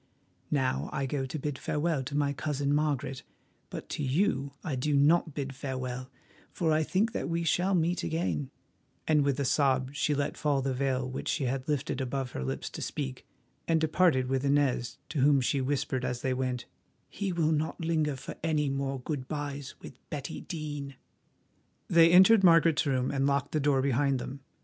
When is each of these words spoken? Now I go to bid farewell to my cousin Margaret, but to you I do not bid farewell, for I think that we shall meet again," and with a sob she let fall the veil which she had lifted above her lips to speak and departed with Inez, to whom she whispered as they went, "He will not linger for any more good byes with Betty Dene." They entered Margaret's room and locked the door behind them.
Now 0.49 0.89
I 0.91 1.05
go 1.05 1.27
to 1.27 1.37
bid 1.37 1.59
farewell 1.59 2.01
to 2.05 2.17
my 2.17 2.33
cousin 2.33 2.73
Margaret, 2.73 3.21
but 3.69 3.87
to 3.89 4.03
you 4.03 4.51
I 4.63 4.75
do 4.75 4.95
not 4.95 5.35
bid 5.35 5.53
farewell, 5.53 6.09
for 6.51 6.71
I 6.71 6.81
think 6.81 7.11
that 7.11 7.29
we 7.29 7.43
shall 7.43 7.75
meet 7.75 8.01
again," 8.03 8.49
and 9.07 9.23
with 9.23 9.39
a 9.39 9.45
sob 9.45 9.91
she 9.93 10.15
let 10.15 10.37
fall 10.37 10.63
the 10.63 10.73
veil 10.73 11.07
which 11.07 11.27
she 11.27 11.43
had 11.43 11.67
lifted 11.67 12.01
above 12.01 12.31
her 12.31 12.43
lips 12.43 12.67
to 12.71 12.81
speak 12.81 13.27
and 13.67 13.79
departed 13.79 14.25
with 14.25 14.43
Inez, 14.43 14.97
to 15.09 15.19
whom 15.19 15.39
she 15.39 15.61
whispered 15.61 16.03
as 16.03 16.23
they 16.23 16.33
went, 16.33 16.65
"He 17.07 17.31
will 17.31 17.51
not 17.51 17.79
linger 17.85 18.15
for 18.15 18.33
any 18.43 18.69
more 18.69 19.01
good 19.01 19.27
byes 19.27 19.75
with 19.81 19.93
Betty 20.09 20.41
Dene." 20.47 20.95
They 21.87 22.09
entered 22.09 22.43
Margaret's 22.43 22.87
room 22.87 23.11
and 23.11 23.27
locked 23.27 23.51
the 23.51 23.59
door 23.59 23.83
behind 23.83 24.17
them. 24.17 24.39